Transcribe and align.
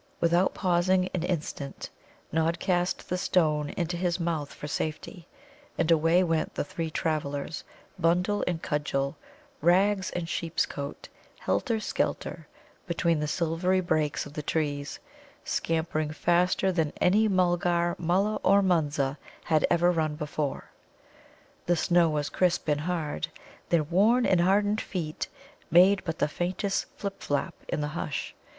Without 0.19 0.55
pausing 0.55 1.09
an 1.13 1.21
instant, 1.21 1.91
Nod 2.31 2.59
cast 2.59 3.07
the 3.07 3.19
stone 3.19 3.69
into 3.69 3.95
his 3.95 4.19
mouth 4.19 4.51
for 4.51 4.65
safety, 4.67 5.27
and 5.77 5.91
away 5.91 6.23
went 6.23 6.55
the 6.55 6.63
three 6.63 6.89
travellers, 6.89 7.63
bundle 7.99 8.43
and 8.47 8.63
cudgel, 8.63 9.15
rags 9.61 10.09
and 10.09 10.27
sheep's 10.27 10.65
coat, 10.65 11.07
helter 11.37 11.79
skelter, 11.79 12.47
between 12.87 13.19
the 13.19 13.27
silvery 13.27 13.79
breaks 13.79 14.25
of 14.25 14.33
the 14.33 14.41
trees, 14.41 14.97
scampering 15.45 16.09
faster 16.09 16.71
than 16.71 16.93
any 16.99 17.27
Mulgar, 17.27 17.93
Mulla, 17.99 18.39
or 18.41 18.63
Munza 18.63 19.19
had 19.43 19.67
ever 19.69 19.91
run 19.91 20.15
before. 20.15 20.71
The 21.67 21.75
snow 21.75 22.09
was 22.09 22.27
crisp 22.27 22.67
and 22.67 22.81
hard; 22.81 23.27
their 23.69 23.83
worn 23.83 24.25
and 24.25 24.41
hardened 24.41 24.81
feet 24.81 25.27
made 25.69 26.03
but 26.03 26.17
the 26.17 26.27
faintest 26.27 26.87
flip 26.97 27.21
flap 27.21 27.53
in 27.67 27.81
the 27.81 27.89
hush. 27.89 28.33